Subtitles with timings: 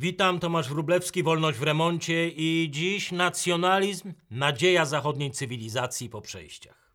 [0.00, 6.92] Witam, Tomasz Wróblewski, Wolność w remoncie i dziś nacjonalizm, nadzieja zachodniej cywilizacji po przejściach.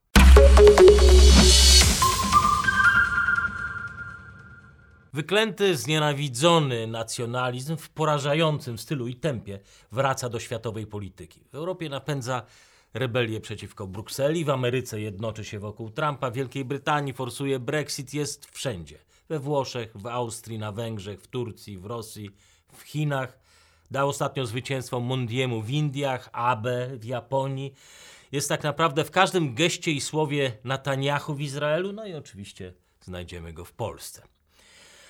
[5.14, 9.60] Wyklęty, znienawidzony nacjonalizm w porażającym stylu i tempie
[9.92, 11.42] wraca do światowej polityki.
[11.52, 12.42] W Europie napędza
[12.94, 18.46] rebelię przeciwko Brukseli, w Ameryce jednoczy się wokół Trumpa, w Wielkiej Brytanii forsuje Brexit, jest
[18.46, 18.98] wszędzie.
[19.30, 22.30] We Włoszech, w Austrii, na Węgrzech, w Turcji, w Rosji,
[22.78, 23.40] w Chinach.
[23.92, 27.74] Dał ostatnio zwycięstwo Mondiemu w Indiach, Abe w Japonii.
[28.32, 33.54] Jest tak naprawdę w każdym geście i słowie Netanyahu w Izraelu, no i oczywiście znajdziemy
[33.54, 34.22] go w Polsce.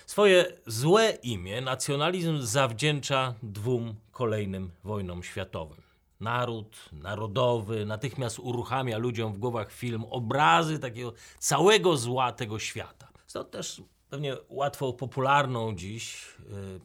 [0.06, 5.82] Swoje złe imię nacjonalizm zawdzięcza dwóm kolejnym wojnom światowym.
[6.20, 13.08] Naród, narodowy, natychmiast uruchamia ludziom w głowach film obrazy takiego całego zła tego świata.
[13.28, 13.82] Stąd też
[14.14, 16.26] pewnie łatwo popularną dziś,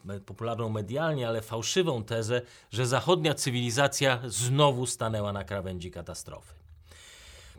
[0.05, 6.53] yy, popularną medialnie, ale fałszywą tezę, że zachodnia cywilizacja znowu stanęła na krawędzi katastrofy.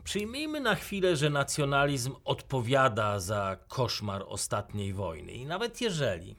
[0.03, 5.31] Przyjmijmy na chwilę, że nacjonalizm odpowiada za koszmar ostatniej wojny.
[5.31, 6.35] I nawet jeżeli,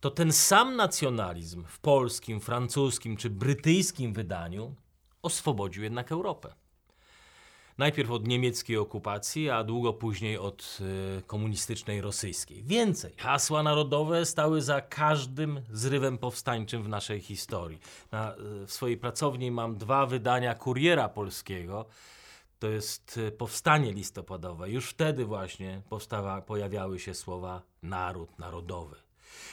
[0.00, 4.74] to ten sam nacjonalizm w polskim, francuskim czy brytyjskim wydaniu
[5.22, 6.59] oswobodził jednak Europę.
[7.80, 10.78] Najpierw od niemieckiej okupacji, a długo później od
[11.18, 12.62] y, komunistycznej rosyjskiej.
[12.62, 17.78] Więcej, hasła narodowe stały za każdym zrywem powstańczym w naszej historii.
[18.12, 21.86] Na, y, w swojej pracowni mam dwa wydania Kuriera Polskiego.
[22.58, 24.70] To jest y, powstanie listopadowe.
[24.70, 28.96] Już wtedy właśnie powstawa, pojawiały się słowa naród, narodowy.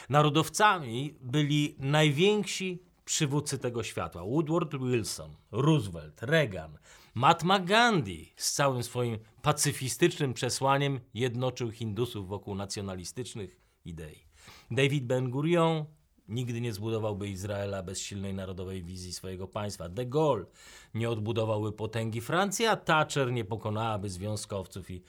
[0.09, 4.19] Narodowcami byli najwięksi przywódcy tego świata.
[4.23, 6.77] Woodward Wilson, Roosevelt, Reagan,
[7.17, 14.23] Mahatma Gandhi z całym swoim pacyfistycznym przesłaniem jednoczył Hindusów wokół nacjonalistycznych idei.
[14.71, 15.85] David Ben-Gurion
[16.27, 19.89] nigdy nie zbudowałby Izraela bez silnej narodowej wizji swojego państwa.
[19.89, 20.45] De Gaulle
[20.93, 25.03] nie odbudowałby potęgi Francji, a Thatcher nie pokonałaby związkowców i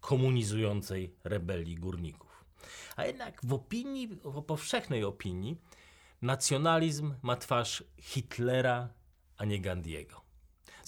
[0.00, 2.44] komunizującej rebelii górników.
[2.96, 5.56] A jednak w opinii, w powszechnej opinii,
[6.22, 8.88] nacjonalizm ma twarz Hitlera,
[9.36, 10.27] a nie Gandiego.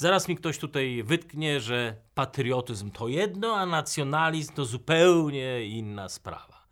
[0.01, 6.67] Zaraz mi ktoś tutaj wytknie, że patriotyzm to jedno, a nacjonalizm to zupełnie inna sprawa.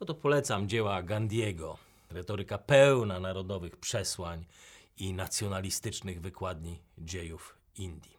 [0.00, 1.78] No to polecam dzieła Gandiego.
[2.10, 4.44] Retoryka pełna narodowych przesłań
[4.98, 8.16] i nacjonalistycznych wykładni dziejów Indii.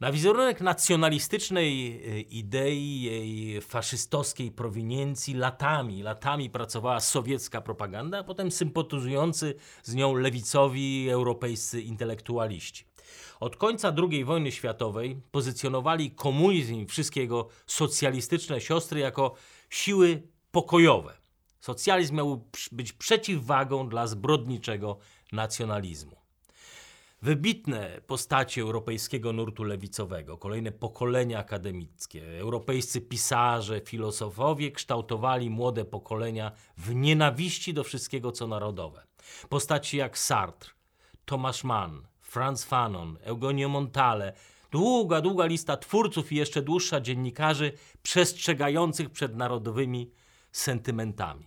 [0.00, 8.50] Na wizerunek nacjonalistycznej e, idei, jej faszystowskiej prowiniencji latami, latami pracowała sowiecka propaganda, a potem
[8.50, 12.91] sympatyzujący z nią lewicowi europejscy intelektualiści.
[13.40, 19.34] Od końca II wojny światowej pozycjonowali komunizm i wszystkie jego socjalistyczne siostry jako
[19.70, 21.14] siły pokojowe.
[21.60, 24.98] Socjalizm miał być przeciwwagą dla zbrodniczego
[25.32, 26.22] nacjonalizmu.
[27.22, 36.94] Wybitne postacie europejskiego nurtu lewicowego, kolejne pokolenia akademickie, europejscy pisarze, filozofowie kształtowali młode pokolenia w
[36.94, 39.06] nienawiści do wszystkiego, co narodowe.
[39.48, 40.70] Postaci jak Sartre,
[41.24, 44.32] Thomas Mann, Franz Fanon, Eugenio Montale,
[44.70, 47.72] długa, długa lista twórców i jeszcze dłuższa dziennikarzy
[48.02, 50.10] przestrzegających przed narodowymi
[50.52, 51.46] sentymentami.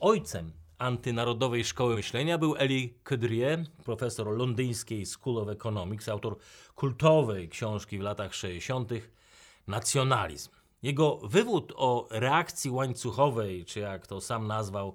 [0.00, 6.36] Ojcem antynarodowej szkoły myślenia był Elie Quadrier, profesor londyńskiej School of Economics, autor
[6.74, 8.90] kultowej książki w latach 60.
[9.66, 10.50] Nacjonalizm.
[10.82, 14.94] Jego wywód o reakcji łańcuchowej, czy jak to sam nazwał,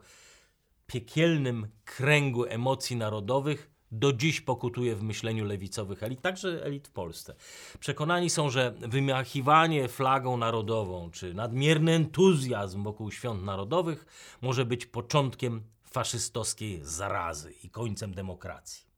[0.88, 7.36] piekielnym kręgu emocji narodowych, do dziś pokutuje w myśleniu lewicowych elit, także elit w Polsce.
[7.80, 14.06] Przekonani są, że wymachiwanie flagą narodową czy nadmierny entuzjazm wokół świąt narodowych
[14.42, 18.90] może być początkiem faszystowskiej zarazy i końcem demokracji.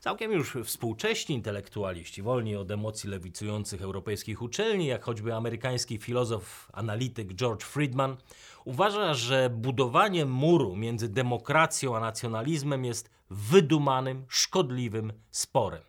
[0.00, 7.34] Całkiem już współcześni intelektualiści, wolni od emocji lewicujących europejskich uczelni, jak choćby amerykański filozof, analityk
[7.34, 8.16] George Friedman,
[8.64, 15.82] uważa, że budowanie muru między demokracją a nacjonalizmem jest wydumanym, szkodliwym sporem.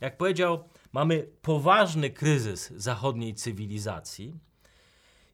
[0.00, 4.34] Jak powiedział, mamy poważny kryzys zachodniej cywilizacji.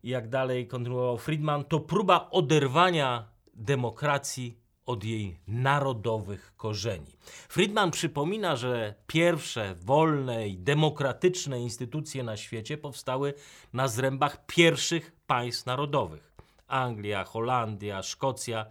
[0.03, 7.13] I jak dalej kontynuował Friedman, to próba oderwania demokracji od jej narodowych korzeni.
[7.49, 13.35] Friedman przypomina, że pierwsze wolne i demokratyczne instytucje na świecie powstały
[13.73, 16.33] na zrębach pierwszych państw narodowych.
[16.67, 18.67] Anglia, Holandia, Szkocja.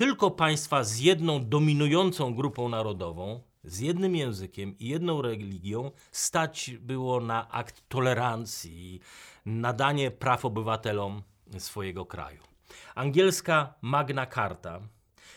[0.00, 7.20] Tylko państwa z jedną dominującą grupą narodową, z jednym językiem i jedną religią stać było
[7.20, 9.00] na akt tolerancji
[9.46, 11.22] nadanie praw obywatelom
[11.58, 12.42] swojego kraju.
[12.94, 14.80] Angielska Magna Carta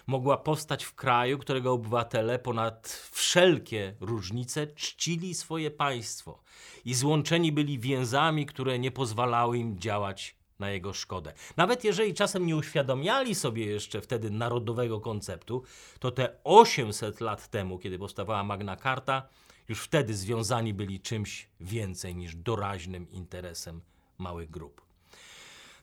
[0.07, 6.41] mogła powstać w kraju, którego obywatele ponad wszelkie różnice czcili swoje państwo
[6.85, 11.33] i złączeni byli więzami, które nie pozwalały im działać na jego szkodę.
[11.57, 15.63] Nawet jeżeli czasem nie uświadamiali sobie jeszcze wtedy narodowego konceptu,
[15.99, 19.27] to te 800 lat temu, kiedy powstawała Magna Carta,
[19.69, 23.81] już wtedy związani byli czymś więcej niż doraźnym interesem
[24.17, 24.81] małych grup.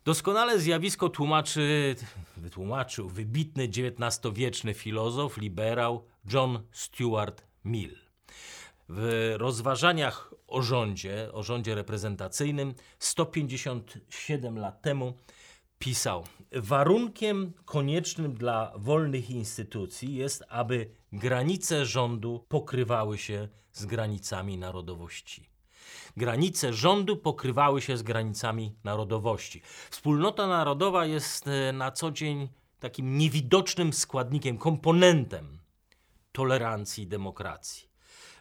[0.05, 1.97] Doskonale zjawisko tłumaczy,
[2.37, 7.99] wytłumaczył wybitny XIX-wieczny filozof, liberał John Stuart Mill.
[8.89, 15.15] W rozważaniach o rządzie, o rządzie reprezentacyjnym 157 lat temu
[15.79, 25.51] pisał: Warunkiem koniecznym dla wolnych instytucji jest, aby granice rządu pokrywały się z granicami narodowości.
[26.17, 29.63] Granice rządu pokrywały się z granicami narodowości.
[29.91, 32.49] Wspólnota narodowa jest e, na co dzień
[32.81, 35.59] takim niewidocznym składnikiem, komponentem
[36.33, 37.90] tolerancji i demokracji.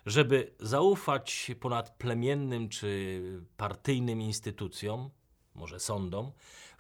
[0.06, 3.22] Żeby zaufać ponadplemiennym czy
[3.58, 5.10] partyjnym instytucjom,
[5.56, 6.32] może sądom,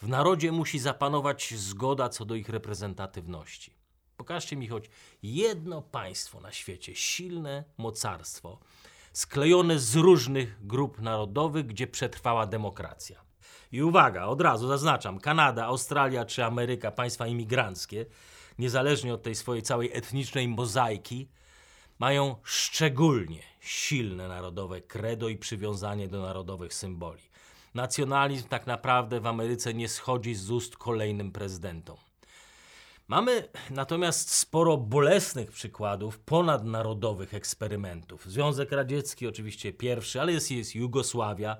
[0.01, 3.73] w narodzie musi zapanować zgoda co do ich reprezentatywności.
[4.17, 4.89] Pokażcie mi choć
[5.23, 8.59] jedno państwo na świecie, silne mocarstwo,
[9.13, 13.21] sklejone z różnych grup narodowych, gdzie przetrwała demokracja.
[13.71, 18.05] I uwaga, od razu zaznaczam, Kanada, Australia czy Ameryka, państwa imigranckie,
[18.59, 21.29] niezależnie od tej swojej całej etnicznej mozaiki,
[21.99, 27.21] mają szczególnie silne narodowe credo i przywiązanie do narodowych symboli.
[27.73, 31.97] Nacjonalizm tak naprawdę w Ameryce nie schodzi z ust kolejnym prezydentom.
[33.07, 38.25] Mamy natomiast sporo bolesnych przykładów ponadnarodowych eksperymentów.
[38.25, 41.57] Związek Radziecki oczywiście pierwszy, ale jest, jest Jugosławia.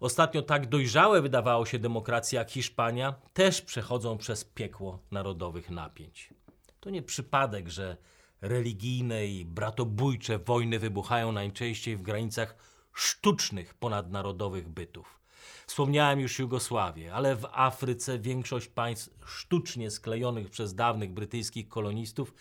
[0.00, 6.34] Ostatnio tak dojrzałe wydawało się demokracje jak Hiszpania też przechodzą przez piekło narodowych napięć.
[6.80, 7.96] To nie przypadek, że
[8.40, 12.56] religijne i bratobójcze wojny wybuchają najczęściej w granicach
[12.94, 15.20] sztucznych ponadnarodowych bytów.
[15.66, 22.34] Wspomniałem już Jugosławię, ale w Afryce większość państw sztucznie sklejonych przez dawnych brytyjskich kolonistów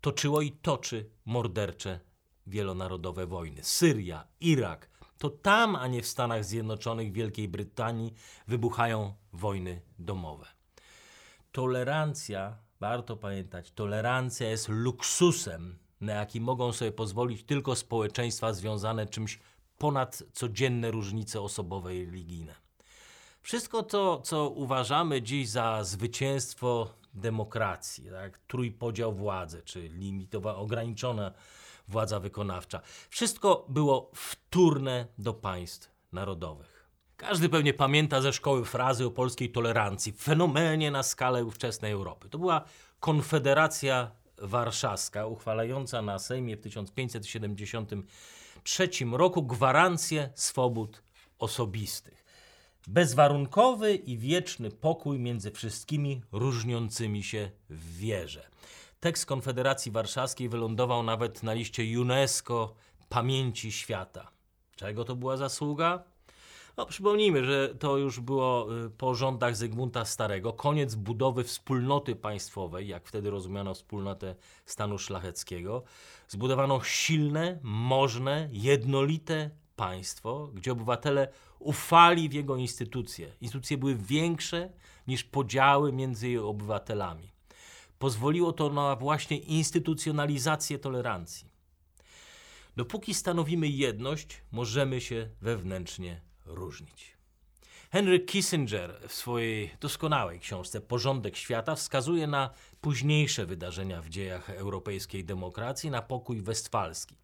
[0.00, 2.00] toczyło i toczy mordercze
[2.46, 3.64] wielonarodowe wojny.
[3.64, 8.14] Syria, Irak, to tam, a nie w Stanach Zjednoczonych, Wielkiej Brytanii
[8.46, 10.46] wybuchają wojny domowe.
[11.52, 19.38] Tolerancja, warto pamiętać, tolerancja jest luksusem, na jaki mogą sobie pozwolić tylko społeczeństwa związane czymś
[19.78, 22.54] ponad codzienne różnice osobowe i religijne.
[23.42, 28.38] Wszystko to, co uważamy dziś za zwycięstwo demokracji, tak?
[28.38, 31.32] trójpodział władzy, czy limitowa, ograniczona
[31.88, 32.80] władza wykonawcza,
[33.10, 36.77] wszystko było wtórne do państw narodowych.
[37.18, 42.28] Każdy pewnie pamięta ze szkoły frazy o polskiej tolerancji, fenomenie na skalę ówczesnej Europy.
[42.28, 42.64] To była
[43.00, 51.02] Konfederacja Warszawska, uchwalająca na Sejmie w 1570 1993 roku gwarancję swobód
[51.38, 52.24] osobistych.
[52.86, 58.48] Bezwarunkowy i wieczny pokój między wszystkimi różniącymi się w wierze.
[59.00, 62.74] Tekst Konfederacji Warszawskiej wylądował nawet na liście UNESCO
[63.08, 64.30] Pamięci Świata.
[64.76, 66.04] Czego to była zasługa?
[66.78, 72.88] No, przypomnijmy, że to już było y, po rządach Zygmunta Starego, koniec budowy wspólnoty państwowej,
[72.88, 74.34] jak wtedy rozumiano wspólnotę
[74.66, 75.82] stanu szlacheckiego.
[76.28, 83.32] Zbudowano silne, możne, jednolite państwo, gdzie obywatele ufali w jego instytucje.
[83.40, 84.72] Instytucje były większe
[85.06, 87.32] niż podziały między jej obywatelami.
[87.98, 91.48] Pozwoliło to na właśnie instytucjonalizację tolerancji.
[92.76, 97.18] Dopóki stanowimy jedność, możemy się wewnętrznie różnić.
[97.90, 102.50] Henry Kissinger w swojej doskonałej książce Porządek świata wskazuje na
[102.80, 107.16] późniejsze wydarzenia w dziejach europejskiej demokracji, na pokój westfalski.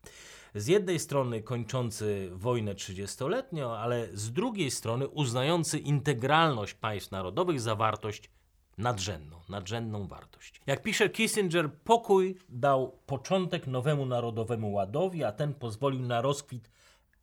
[0.55, 7.75] Z jednej strony kończący wojnę trzydziestoletnią, ale z drugiej strony uznający integralność państw narodowych za
[7.75, 8.31] wartość
[8.79, 10.61] nadrzędną, nadrzędną wartość.
[10.67, 16.71] Jak pisze Kissinger, pokój dał początek nowemu narodowemu ładowi, a ten pozwolił na rozkwit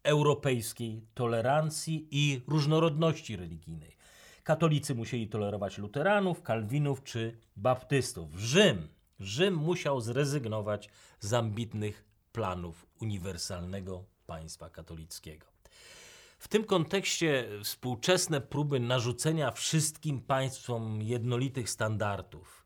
[0.04, 3.98] europejskiej tolerancji i różnorodności religijnej.
[4.44, 8.36] Katolicy musieli tolerować luteranów, kalwinów czy baptystów.
[8.36, 8.88] Rzym,
[9.20, 10.90] Rzym musiał zrezygnować
[11.20, 15.46] z ambitnych planów uniwersalnego państwa katolickiego.
[16.38, 22.61] W tym kontekście współczesne próby narzucenia wszystkim państwom jednolitych standardów,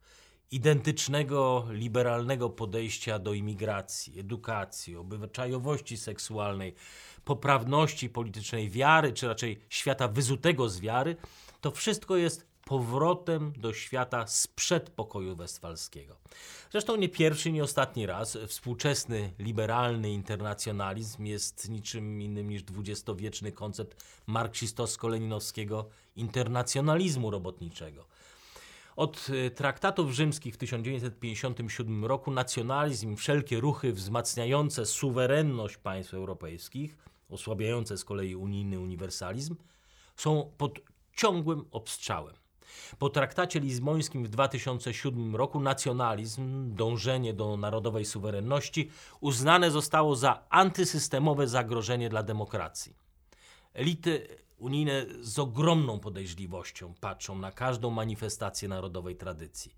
[0.55, 6.75] identycznego, liberalnego podejścia do imigracji, edukacji, obyczajowości seksualnej,
[7.25, 11.15] poprawności politycznej, wiary, czy raczej świata wyzutego z wiary,
[11.61, 16.17] to wszystko jest powrotem do świata sprzed pokoju westfalskiego.
[16.71, 24.03] Zresztą nie pierwszy, nie ostatni raz współczesny liberalny internacjonalizm jest niczym innym niż dwudziestowieczny koncept
[24.27, 25.85] marksistowsko-leninowskiego
[26.15, 28.05] internacjonalizmu robotniczego.
[28.95, 36.97] Od e, traktatów rzymskich w 1957 roku nacjonalizm, wszelkie ruchy wzmacniające suwerenność państw europejskich,
[37.29, 39.55] osłabiające z kolei unijny uniwersalizm,
[40.15, 40.79] są pod
[41.15, 42.35] ciągłym obstrzałem.
[42.99, 48.89] Po traktacie lizbońskim w 2007 roku nacjonalizm, dążenie do narodowej suwerenności,
[49.21, 53.04] uznane zostało za antysystemowe zagrożenie dla demokracji.
[53.75, 54.27] Elity
[54.57, 59.75] unijne z ogromną podejrzliwością patrzą na każdą manifestację narodowej tradycji.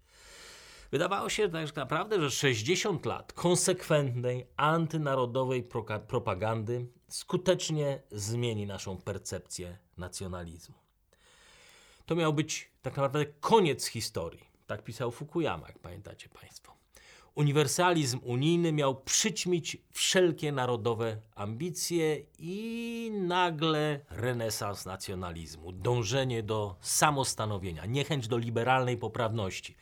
[0.91, 5.69] Wydawało się tak naprawdę, że 60 lat konsekwentnej, antynarodowej
[6.07, 10.75] propagandy skutecznie zmieni naszą percepcję nacjonalizmu.
[12.05, 14.47] To miał być tak naprawdę koniec historii.
[14.67, 16.76] Tak pisał Fukuyama, jak pamiętacie Państwo.
[17.37, 28.27] Uniwersalizm unijny miał przyćmić wszelkie narodowe ambicje i nagle renesans nacjonalizmu, dążenie do samostanowienia, niechęć
[28.27, 29.75] do liberalnej poprawności.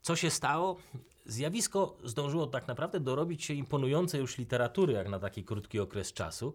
[0.00, 0.76] Co się stało?
[1.26, 6.52] Zjawisko zdążyło tak naprawdę dorobić się imponującej już literatury, jak na taki krótki okres czasu.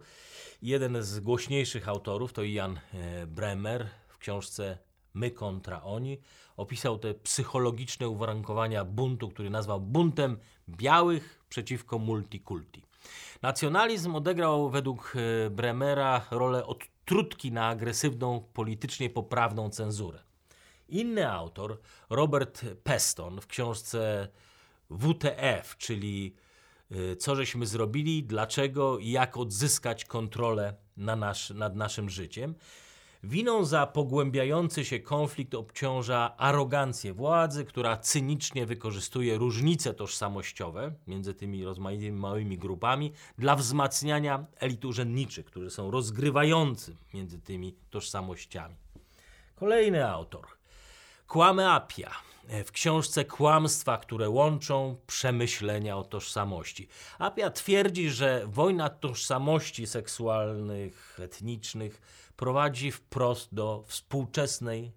[0.62, 4.78] Jeden z głośniejszych autorów to Ian e, Bremer w książce
[5.18, 6.18] My kontra oni.
[6.56, 12.82] Opisał te psychologiczne uwarunkowania buntu, który nazwał buntem białych przeciwko multikulti.
[13.42, 20.22] Nacjonalizm odegrał według e, Bremera rolę odtrutki na agresywną, politycznie poprawną cenzurę.
[20.88, 24.28] Inny autor, Robert Peston, w książce
[24.90, 26.34] WTF, czyli
[26.90, 32.54] e, co żeśmy zrobili, dlaczego i jak odzyskać kontrolę na nasz, nad naszym życiem,
[33.22, 41.64] Winą za pogłębiający się konflikt obciąża arogancję władzy, która cynicznie wykorzystuje różnice tożsamościowe między tymi
[41.64, 48.74] rozmaitymi małymi grupami dla wzmacniania elit urzędniczych, którzy są rozgrywającym między tymi tożsamościami.
[49.56, 50.46] Kolejny autor.
[51.28, 52.10] Kłamy Apia
[52.64, 56.88] w książce Kłamstwa, które łączą przemyślenia o tożsamości.
[57.18, 62.00] Apia twierdzi, że wojna tożsamości seksualnych, etnicznych
[62.36, 64.92] prowadzi wprost do współczesnej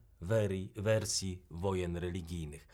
[0.76, 2.68] wersji wojen religijnych.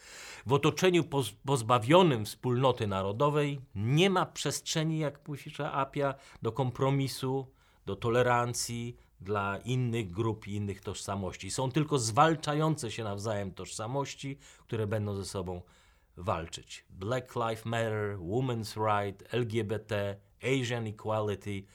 [0.46, 1.04] W otoczeniu
[1.46, 7.48] pozbawionym wspólnoty narodowej nie ma przestrzeni, jak pisze Apia, do kompromisu,
[7.86, 11.52] do tolerancji dla innych grup i innych tożsamości.
[11.52, 15.62] Są tylko zwalczające się nawzajem tożsamości, które będą ze sobą
[16.18, 16.86] walczyć.
[16.90, 21.64] Black Lives Matter, Women's Right, LGBT, Asian Equality–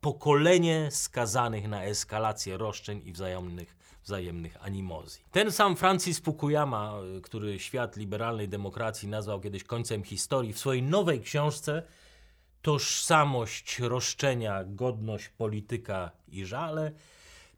[0.00, 5.24] pokolenie skazanych na eskalację roszczeń i wzajemnych, wzajemnych animozji.
[5.30, 11.20] Ten sam Francis Fukuyama, który świat liberalnej demokracji nazwał kiedyś końcem historii, w swojej nowej
[11.20, 11.82] książce
[12.62, 16.92] Tożsamość, roszczenia, godność, polityka i żale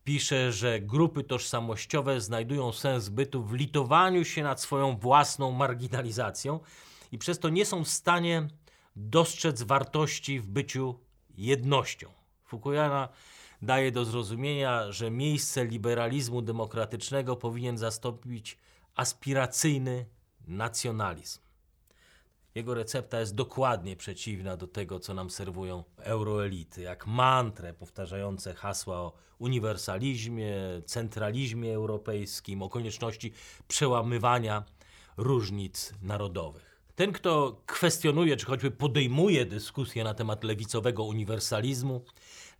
[0.04, 6.60] pisze, że grupy tożsamościowe znajdują sens bytu w litowaniu się nad swoją własną marginalizacją
[7.12, 8.48] i przez to nie są w stanie
[8.96, 10.98] dostrzec wartości w byciu
[11.36, 12.08] jednością.
[12.44, 13.08] Fukuyama
[13.62, 18.58] daje do zrozumienia, że miejsce liberalizmu demokratycznego powinien zastąpić
[18.94, 20.06] aspiracyjny
[20.46, 21.40] nacjonalizm.
[22.54, 28.96] Jego recepta jest dokładnie przeciwna do tego, co nam serwują euroelity, jak mantrę powtarzające hasła
[28.96, 30.54] o uniwersalizmie,
[30.86, 33.32] centralizmie europejskim, o konieczności
[33.68, 34.64] przełamywania
[35.16, 36.72] różnic narodowych.
[36.94, 42.04] Ten, kto kwestionuje, czy choćby podejmuje dyskusję na temat lewicowego uniwersalizmu,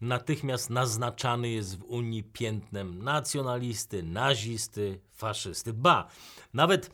[0.01, 5.73] natychmiast naznaczany jest w Unii piętnem nacjonalisty, nazisty, faszysty.
[5.73, 6.09] Ba,
[6.55, 6.91] nawet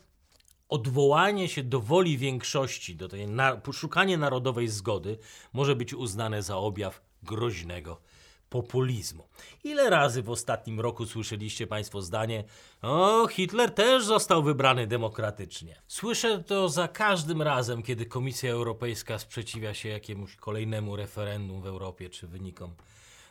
[0.69, 5.17] odwołanie się do woli większości, do tej na, poszukanie narodowej zgody
[5.53, 8.01] może być uznane za objaw groźnego
[8.49, 9.27] populizmu.
[9.63, 12.43] Ile razy w ostatnim roku słyszeliście Państwo zdanie:
[12.81, 15.81] O, Hitler też został wybrany demokratycznie?
[15.87, 22.09] Słyszę to za każdym razem, kiedy Komisja Europejska sprzeciwia się jakiemuś kolejnemu referendum w Europie
[22.09, 22.73] czy wynikom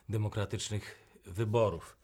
[0.08, 1.97] demokratycznych wyborów.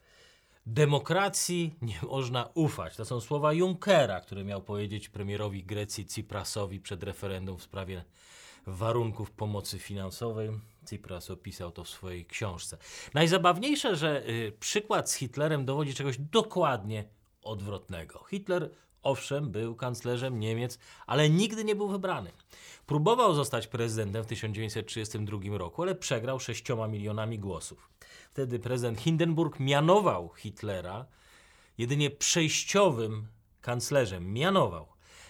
[0.65, 2.95] Demokracji nie można ufać.
[2.95, 8.03] To są słowa Junckera, które miał powiedzieć premierowi Grecji Ciprasowi przed referendum w sprawie
[8.67, 10.49] warunków pomocy finansowej.
[10.85, 12.77] Tsipras opisał to w swojej książce.
[13.13, 17.03] Najzabawniejsze, że y, przykład z Hitlerem dowodzi czegoś dokładnie
[17.41, 18.23] odwrotnego.
[18.29, 18.69] Hitler
[19.05, 22.31] owszem, był kanclerzem Niemiec, ale nigdy nie był wybrany.
[22.85, 27.89] Próbował zostać prezydentem w 1932 roku, ale przegrał 6 milionami głosów.
[28.31, 31.05] Wtedy prezydent Hindenburg mianował Hitlera
[31.77, 33.27] jedynie przejściowym
[33.61, 34.87] kanclerzem mianował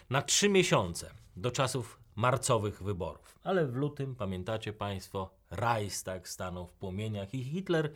[0.10, 3.40] na trzy miesiące do czasów marcowych wyborów.
[3.44, 7.92] Ale w lutym, pamiętacie Państwo, Reichstag stanął w płomieniach i Hitler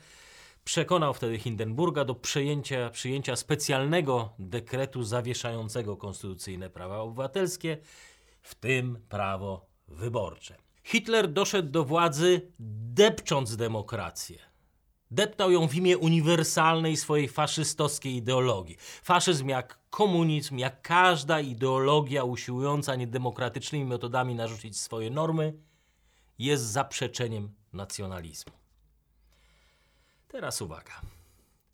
[0.70, 7.78] przekonał wtedy Hindenburga do przejęcia, przyjęcia specjalnego dekretu zawieszającego konstytucyjne prawa obywatelskie,
[8.42, 10.56] w tym prawo wyborcze.
[10.84, 12.52] Hitler doszedł do władzy
[12.94, 14.40] depcząc demokrację.
[15.12, 18.78] Deptał ją w imię uniwersalnej swojej faszystowskiej ideologii.
[19.04, 25.54] Faszyzm jak komunizm, jak każda ideologia usiłująca niedemokratycznymi metodami narzucić swoje normy,
[26.40, 28.59] jest zaprzeczeniem nacjonalizmu.
[30.32, 31.02] Teraz uwaga.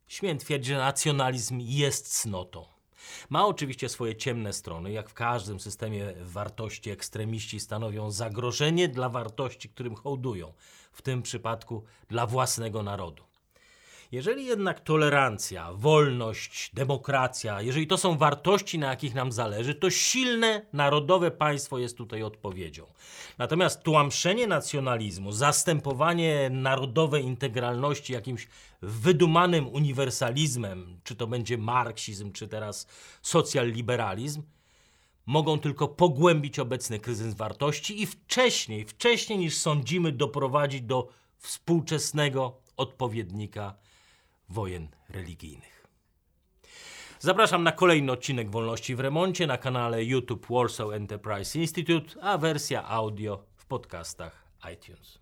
[0.07, 2.65] Śmiem twierdzić, że nacjonalizm jest cnotą.
[3.29, 9.69] Ma oczywiście swoje ciemne strony, jak w każdym systemie wartości ekstremiści stanowią zagrożenie dla wartości,
[9.69, 10.53] którym hołdują,
[10.91, 13.24] w tym przypadku dla własnego narodu.
[14.15, 20.65] Jeżeli jednak tolerancja, wolność, demokracja, jeżeli to są wartości, na jakich nam zależy, to silne
[20.74, 22.86] narodowe państwo jest tutaj odpowiedzią.
[23.38, 28.48] Natomiast tłamszenie nacjonalizmu, zastępowanie narodowej integralności jakimś
[28.81, 32.88] wydumanym uniwersalizmem, czy to będzie marksizm, czy teraz
[33.22, 34.43] socjalliberalizm,
[35.25, 41.07] mogą tylko pogłębić obecny kryzys wartości i wcześniej, wcześniej niż sądzimy, doprowadzić do
[41.38, 43.85] współczesnego odpowiednika
[44.49, 45.87] wojen religijnych.
[47.19, 52.87] Zapraszam na kolejny odcinek Wolności w Remoncie na kanale YouTube Warsaw Enterprise Institute, a wersja
[52.87, 55.19] audio w podcastach iTunes.